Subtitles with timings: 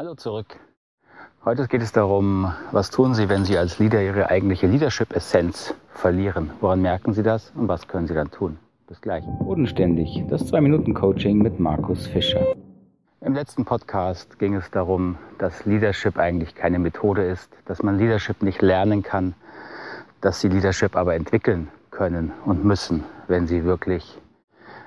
[0.00, 0.58] Hallo zurück.
[1.44, 6.52] Heute geht es darum, was tun Sie, wenn Sie als Leader Ihre eigentliche Leadership-Essenz verlieren?
[6.62, 8.58] Woran merken Sie das und was können Sie dann tun?
[8.88, 9.22] Bis gleich.
[9.40, 12.46] Bodenständig, das 2-Minuten-Coaching mit Markus Fischer.
[13.20, 18.42] Im letzten Podcast ging es darum, dass Leadership eigentlich keine Methode ist, dass man Leadership
[18.42, 19.34] nicht lernen kann,
[20.22, 24.18] dass Sie Leadership aber entwickeln können und müssen, wenn Sie wirklich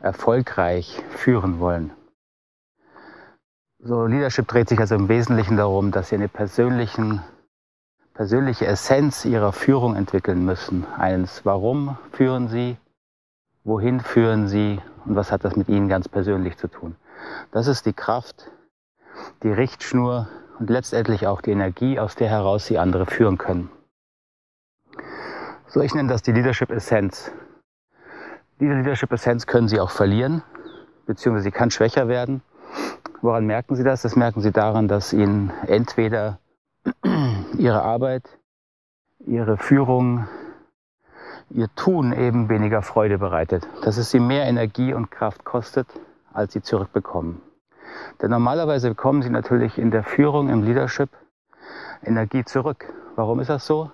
[0.00, 1.90] erfolgreich führen wollen.
[3.86, 7.20] So Leadership dreht sich also im Wesentlichen darum, dass Sie eine persönlichen,
[8.14, 10.86] persönliche Essenz Ihrer Führung entwickeln müssen.
[10.96, 12.78] Eines, warum führen Sie,
[13.62, 16.96] wohin führen Sie und was hat das mit Ihnen ganz persönlich zu tun.
[17.50, 18.50] Das ist die Kraft,
[19.42, 23.68] die Richtschnur und letztendlich auch die Energie, aus der heraus Sie andere führen können.
[25.66, 27.30] So, ich nenne das die Leadership Essenz.
[28.60, 30.42] Diese Leadership Essenz können Sie auch verlieren,
[31.04, 32.40] beziehungsweise sie kann schwächer werden.
[33.24, 34.02] Woran merken Sie das?
[34.02, 36.40] Das merken Sie daran, dass Ihnen entweder
[37.56, 38.28] Ihre Arbeit,
[39.20, 40.28] Ihre Führung,
[41.48, 45.86] Ihr Tun eben weniger Freude bereitet, dass es Sie mehr Energie und Kraft kostet,
[46.34, 47.40] als Sie zurückbekommen.
[48.20, 51.08] Denn normalerweise bekommen Sie natürlich in der Führung, im Leadership
[52.02, 52.92] Energie zurück.
[53.16, 53.90] Warum ist das so?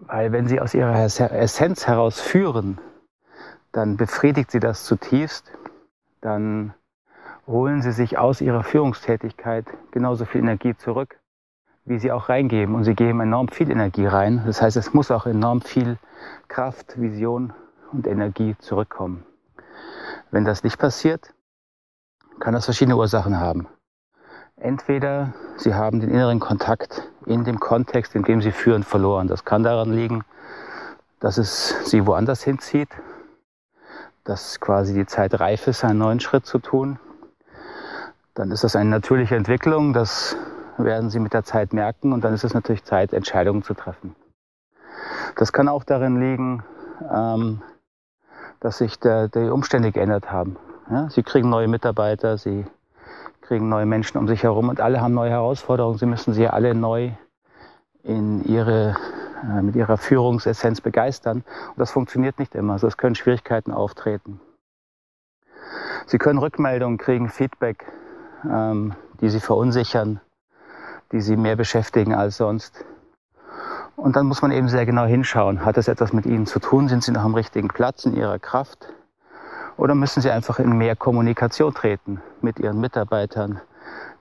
[0.00, 2.78] Weil wenn Sie aus Ihrer Essenz heraus führen,
[3.72, 5.50] dann befriedigt Sie das zutiefst,
[6.20, 6.74] dann
[7.46, 11.18] holen Sie sich aus Ihrer Führungstätigkeit genauso viel Energie zurück,
[11.84, 12.74] wie Sie auch reingeben.
[12.74, 14.42] Und Sie geben enorm viel Energie rein.
[14.46, 15.98] Das heißt, es muss auch enorm viel
[16.48, 17.52] Kraft, Vision
[17.92, 19.24] und Energie zurückkommen.
[20.30, 21.32] Wenn das nicht passiert,
[22.40, 23.68] kann das verschiedene Ursachen haben.
[24.56, 29.28] Entweder Sie haben den inneren Kontakt in dem Kontext, in dem Sie führen, verloren.
[29.28, 30.24] Das kann daran liegen,
[31.20, 32.88] dass es Sie woanders hinzieht,
[34.24, 36.98] dass quasi die Zeit reif ist, einen neuen Schritt zu tun
[38.34, 39.92] dann ist das eine natürliche Entwicklung.
[39.92, 40.36] Das
[40.76, 44.14] werden Sie mit der Zeit merken und dann ist es natürlich Zeit, Entscheidungen zu treffen.
[45.36, 46.64] Das kann auch darin liegen,
[47.12, 47.62] ähm,
[48.60, 50.56] dass sich der, die Umstände geändert haben.
[50.90, 52.66] Ja, Sie kriegen neue Mitarbeiter, Sie
[53.40, 55.98] kriegen neue Menschen um sich herum und alle haben neue Herausforderungen.
[55.98, 57.12] Sie müssen sie alle neu
[58.02, 58.96] in ihre,
[59.42, 61.44] äh, mit ihrer Führungsessenz begeistern.
[61.68, 62.74] Und das funktioniert nicht immer.
[62.74, 64.40] Also es können Schwierigkeiten auftreten.
[66.06, 67.86] Sie können Rückmeldungen kriegen, Feedback
[68.50, 70.20] ähm, die sie verunsichern,
[71.12, 72.84] die sie mehr beschäftigen als sonst.
[73.96, 75.64] Und dann muss man eben sehr genau hinschauen.
[75.64, 76.88] Hat das etwas mit ihnen zu tun?
[76.88, 78.88] Sind sie noch am richtigen Platz in ihrer Kraft?
[79.76, 83.60] Oder müssen sie einfach in mehr Kommunikation treten mit ihren Mitarbeitern,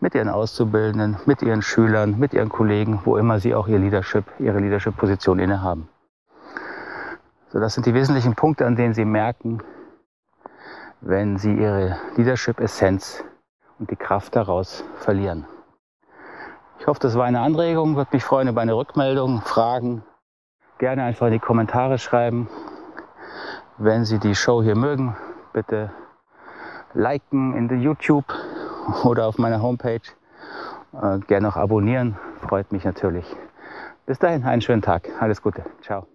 [0.00, 4.24] mit ihren Auszubildenden, mit ihren Schülern, mit ihren Kollegen, wo immer sie auch ihr Leadership,
[4.38, 5.88] ihre Leadership-Position innehaben?
[7.52, 9.62] So, das sind die wesentlichen Punkte, an denen Sie merken,
[11.02, 13.24] wenn Sie Ihre Leadership-Essenz
[13.82, 15.44] und die Kraft daraus verlieren.
[16.78, 17.96] Ich hoffe, das war eine Anregung.
[17.96, 20.04] Würde mich freuen über eine Rückmeldung, Fragen.
[20.78, 22.48] Gerne einfach in die Kommentare schreiben.
[23.78, 25.16] Wenn Sie die Show hier mögen,
[25.52, 25.90] bitte
[26.94, 28.32] liken in der YouTube
[29.02, 30.00] oder auf meiner Homepage.
[30.92, 32.16] Äh, gerne auch abonnieren,
[32.46, 33.26] freut mich natürlich.
[34.06, 35.08] Bis dahin, einen schönen Tag.
[35.18, 35.64] Alles Gute.
[35.80, 36.11] Ciao.